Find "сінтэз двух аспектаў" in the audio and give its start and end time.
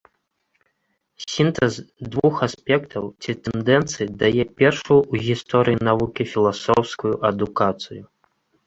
1.33-3.03